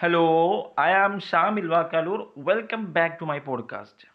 Hello 0.00 0.26
I 0.80 0.90
am 0.90 1.20
Shamil 1.20 1.68
Vakkalur 1.68 2.32
welcome 2.38 2.92
back 2.92 3.20
to 3.20 3.24
my 3.24 3.38
podcast 3.38 4.08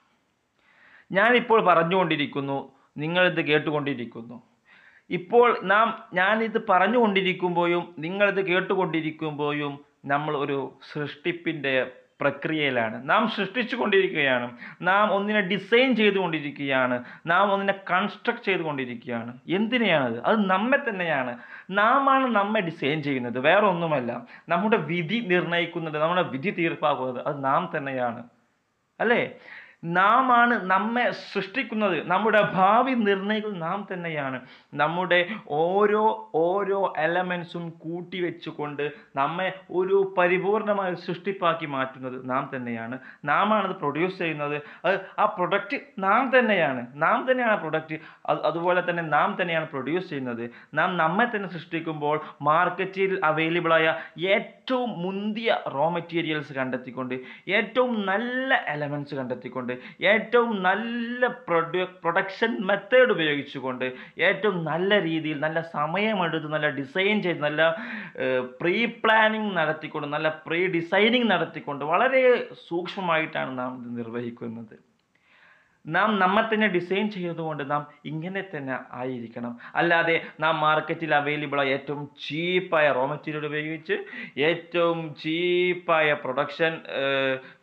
ഞാനിപ്പോൾ 1.11 1.65
പറഞ്ഞുകൊണ്ടിരിക്കുന്നു 1.65 2.71
നിങ്ങളിത് 2.97 3.41
കേട്ടുകൊണ്ടിരിക്കുന്നു. 3.45 4.41
ഇപ്പോൾ 5.09 5.59
നാം 5.63 6.03
ഞാനിത് 6.13 6.67
പറഞ്ഞുകൊണ്ടിരിക്കുമ്പോഴും 6.69 7.95
നിങ്ങളിത് 7.99 8.45
കേട്ടുകൊണ്ടിരിക്കുമ്പോഴും 8.45 9.85
നമ്മൾ 10.05 10.37
ഒരു 10.37 10.73
സൃഷ്ടിപ്പിന്റെ 10.93 11.91
പ്രക്രിയയിലാണ്. 12.23 13.09
നാം 13.09 13.29
സൃഷ്ടിച്ചു 13.29 13.75
കൊണ്ടിരിക്കുകയാണ് 13.75 14.57
നാം 14.81 15.13
ഒന്നിനെ 15.13 15.41
ഡിസൈൻ 15.41 15.95
ചെയ്തുകൊണ്ടിരിക്കുകയാണ്. 15.95 17.03
നാം 17.25 17.53
ഒന്നിനെ 17.53 17.73
കൺസ്ട്രക്ട് 17.91 18.43
ചെയ്തുകൊണ്ടിരിക്കുകയാണ്. 18.45 19.37
എന്തിനെയാണത്? 19.49 20.23
അത് 20.23 20.49
നമ്മെ 20.49 20.77
തന്നെയാണ്. 20.89 21.37
നാമാണ് 21.69 22.35
നമ്മെ 22.35 22.61
ഡിസൈൻ 22.61 23.03
ചെയ്യുന്നത്. 23.03 23.39
വേറെ 23.39 23.65
ഒന്നുമല്ല 23.65 24.21
നമ്മുടെ 24.49 24.77
വിധി 24.77 25.25
നിർണയിക്കുന്നത് 25.27 25.97
നമ്മുടെ 25.97 26.21
വിധി 26.21 26.49
തീർപ്പാക്കുന്നത് 26.49 27.27
അത് 27.27 27.43
നാം 27.45 27.71
തന്നെയാണ്. 27.77 28.23
അല്ലേ? 28.99 29.31
നാമാണ് 29.83 30.71
നമ്മെ 30.71 31.11
സൃഷ്ടിക്കുന്നത്. 31.11 32.07
നമ്മുടെ 32.07 32.41
ഭാവി 32.53 32.93
നിർണയിക്കുന്നത് 32.93 33.61
നാം 33.61 33.87
തന്നെയാണ്. 33.93 34.41
നമ്മുടെ 34.73 35.27
ഓരോ 35.47 36.31
ഓരോ 36.35 36.93
എലമെൻസും 36.97 37.69
കൂട്ടി 37.69 38.21
വെച്ചുകൊണ്ട് 38.21 38.91
നമ്മെ 39.15 39.53
ഒരു 39.71 40.15
പരിപൂർണമായ 40.17 40.93
സൃഷ്ടിപ്പാക്കി 40.93 41.65
മാറ്റുന്നത് 41.65 42.29
നാം 42.29 42.49
തന്നെയാണ്. 42.55 42.99
നാം 43.25 43.53
ആണത് 43.53 43.75
പ്രൊഡ്യൂസ് 43.75 44.17
ചെയ്യുന്നത്. 44.17 44.61
അത് 44.85 44.99
ആ 45.19 45.25
പ്രൊഡക്റ്റ് 45.25 45.79
നാം 45.99 46.31
തന്നെയാണ്. 46.39 46.87
നാം 46.93 47.31
തന്നെയാണ് 47.31 47.59
പ്രൊഡക്റ്റ് 47.59 47.99
അത് 48.25 48.45
അതുപോലെ 48.45 48.89
തന്നെ 48.89 49.03
നാം 49.03 49.37
തന്നെയാണ് 49.41 49.67
പ്രൊഡ്യൂസ് 49.67 50.09
ചെയ്യുന്നത്. 50.09 50.49
നാം 50.73 50.97
നമ്മെ 50.97 51.25
തന്നെ 51.25 51.49
സൃഷ്ടിക്കുമ്പോൾ 51.49 52.21
മാർക്കറ്റിൽ 52.41 53.21
അവൈലബിളായ 53.23 53.95
ഏറ്റവും 54.17 55.01
മുന്തിയ 55.01 55.57
റോ 55.73 55.89
മെറ്റീരിയൽസ് 55.89 56.53
കണ്ടെത്തിക്കൊണ്ട് 56.53 57.15
ഏറ്റവും 57.47 58.05
നല്ല 58.05 58.63
എലമെൻസ് 58.67 59.15
കണ്ടെത്തിക്കൊണ്ട് 59.15 59.72
ഏറ്റവും 60.13 60.51
നല്ല 60.67 61.27
പ്രൊഡ്യൂ 61.47 61.85
പ്രൊഡക്ഷൻ 62.03 62.51
മെത്തേഡ് 62.69 63.11
ഉപയോഗിച്ചുകൊണ്ട് 63.15 63.85
ഏറ്റവും 64.29 64.57
നല്ല 64.71 65.01
രീതിയിൽ 65.09 65.39
നല്ല 65.45 65.61
സമയമെടുത്ത് 65.77 66.49
നല്ല 66.55 66.69
ഡിസൈൻ 66.79 67.17
ചെയ്ത് 67.25 67.43
നല്ല 67.47 67.61
പ്രീ 68.61 68.77
പ്ലാനിങ് 69.03 69.51
നടത്തിക്കൊണ്ട് 69.59 70.09
നല്ല 70.15 70.29
പ്രീ 70.47 70.61
ഡിസൈനിങ് 70.77 71.29
നടത്തിക്കൊണ്ട് 71.33 71.85
വളരെ 71.93 72.23
സൂക്ഷ്മമായിട്ടാണ് 72.69 73.53
നാം 73.61 73.71
ഇത് 73.81 73.91
നിർവഹിക്കുന്നത്. 73.99 74.75
നാം 75.87 76.19
നമ്മെ 76.19 76.43
തന്നെ 76.43 76.67
ഡിസൈൻ 76.67 77.11
ചെയ്തുകൊണ്ട് 77.11 77.71
നാം 77.71 77.87
ഇങ്ങനെ 78.05 78.43
തന്നെ 78.55 78.79
ആയിരിക്കണം. 78.91 79.57
അല്ലാതെ 79.75 80.21
നാം 80.39 80.59
മാർക്കറ്റിൽ 80.59 81.15
അവൈലബിൾ 81.15 81.61
ആയ 81.61 81.73
ഏറ്റവും 81.73 82.09
ചീപ്പായ 82.27 82.91
റോ 82.91 83.05
മെറ്റീരിയൽ 83.05 83.45
ഉപയോഗിച്ച് 83.45 83.93
ഏറ്റവും 84.39 85.15
ചീപ്പായ 85.23 86.13
പ്രൊഡക്ഷൻ 86.13 86.81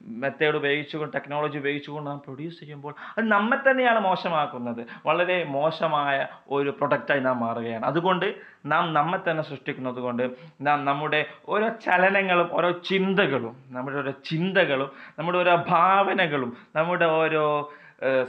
മെത്തേഡ് 0.03 0.55
ഉപയോഗിച്ചുകൊണ്ട് 0.57 1.15
ടെക്നോളജി 1.15 1.59
ഉപയോഗിച്ചുകൊണ്ട് 1.59 2.11
നാം 2.11 2.19
പ്രൊഡ്യൂസ് 2.19 2.61
ചെയ്യുമ്പോൾ 2.61 2.95
അത് 3.19 3.25
നമ്മെ 3.25 3.71
തന്നെയാണ് 3.71 4.01
മോശമാക്കുന്നത്. 4.01 4.87
വളരെ 5.07 5.45
മോശമായ 5.45 6.27
ഒരു 6.49 6.71
പ്രൊഡക്റ്റായി 6.71 7.21
നാം 7.21 7.41
മാറുകയാണ്. 7.41 7.87
അതുകൊണ്ട് 7.87 8.35
നാം 8.67 8.95
നമ്മെ 8.95 9.31
തന്നെ 9.31 9.43
സൃഷ്ടിക്കുന്നത് 9.43 9.95
കൊണ്ട് 9.95 10.31
നാം 10.61 10.85
നമ്മുടെ 10.85 11.27
ഓരോ 11.49 11.69
ചലനങ്ങളും 11.69 12.49
ഓരോ 12.53 12.71
ചിന്തകളും 12.71 13.57
നമ്മുടെ 13.69 13.97
ഓരോ 13.97 14.11
ചിന്തകളും 14.11 14.91
നമ്മുടെ 15.19 15.39
ഓരോ 15.39 15.65
ഭാവനകളും 15.69 16.57
നമ്മുടെ 16.77 17.05
ഓരോ 17.05 17.73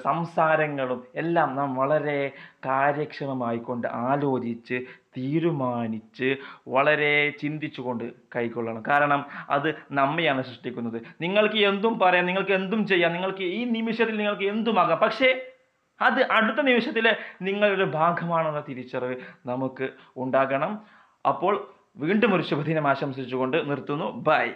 സംസാരങ്ങളും 0.03 1.03
എല്ലാം 1.15 1.55
നാം 1.55 1.75
വളരെ 1.75 2.31
കാര്യക്ഷമമായിക്കൊണ്ട് 2.65 3.87
ആലോചിച്ച് 3.87 4.85
തീരുമാനിച്ച് 5.17 6.35
വളരെ 6.67 7.33
ചിന്തിച്ചുകൊണ്ട് 7.39 8.03
കൈക്കൊള്ളണം. 8.35 8.83
കാരണം 8.87 9.25
അത് 9.49 9.75
നമ്മയാണ് 9.91 10.41
സൃഷ്ടിക്കുന്നത്. 10.41 11.01
നിങ്ങൾക്ക് 11.21 11.55
എന്തും 11.55 11.99
പറയാം 11.99 12.25
നിങ്ങൾക്ക് 12.25 12.51
എന്തും 12.51 12.87
ചെയ്യാം 12.87 13.13
നിങ്ങൾക്ക് 13.13 13.43
ഈ 13.43 13.63
നിമിഷത്തിൽ 13.63 14.17
നിങ്ങൾക്ക് 14.17 14.43
എന്തുമാകാം. 14.43 14.97
പക്ഷേ 14.97 15.41
അത് 16.01 16.31
അടുത്ത 16.31 16.57
നിമിഷത്തിൽ 16.57 17.15
നിങ്ങളുടെ 17.41 17.85
ഭാഗമാണെന്ന 17.85 18.63
തിരിച്ചറിവ് 18.69 19.15
നമുക്ക് 19.45 19.89
ഉണ്ടാകണം. 20.17 20.79
അപ്പോൾ 21.27 21.73
വീണ്ടും 21.97 22.35
ഒരു 22.35 22.41
ശുഭദിനം 22.41 22.87
ആശംസിച്ചുകൊണ്ട് 22.87 23.69
നിർത്തുന്നു. 23.69 24.11
ബൈ. 24.11 24.49